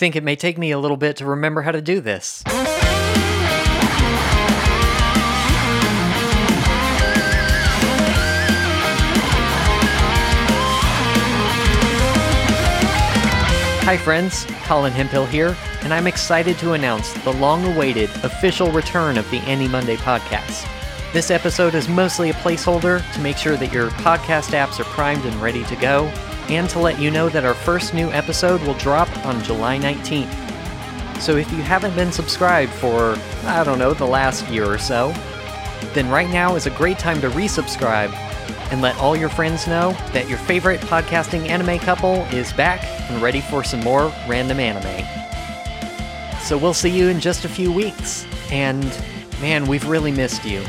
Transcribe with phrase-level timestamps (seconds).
[0.00, 2.42] think it may take me a little bit to remember how to do this.
[13.82, 14.46] Hi, friends.
[14.62, 19.40] Colin Hempill here, and I'm excited to announce the long awaited official return of the
[19.40, 20.66] AniMonday podcast.
[21.12, 25.26] This episode is mostly a placeholder to make sure that your podcast apps are primed
[25.26, 26.10] and ready to go,
[26.50, 31.22] and to let you know that our first new episode will drop on July 19th.
[31.22, 35.14] So if you haven't been subscribed for, I don't know, the last year or so,
[35.94, 38.12] then right now is a great time to resubscribe
[38.72, 43.22] and let all your friends know that your favorite podcasting anime couple is back and
[43.22, 45.06] ready for some more random anime.
[46.40, 48.84] So we'll see you in just a few weeks, and
[49.40, 50.64] man, we've really missed you.